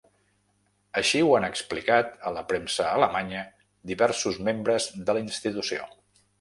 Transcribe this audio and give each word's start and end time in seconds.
Així 1.01 1.21
ho 1.27 1.35
han 1.39 1.45
explicat 1.49 2.17
a 2.29 2.33
la 2.39 2.43
premsa 2.53 2.89
alemanya 2.95 3.45
diversos 3.93 4.43
membres 4.51 4.91
de 5.11 5.19
la 5.19 5.27
institució. 5.29 5.89